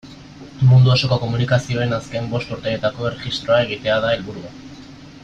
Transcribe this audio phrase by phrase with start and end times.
[0.69, 4.55] Mundu osoko komunikazioen azken bost urteetako erregistroa egitea da helburua.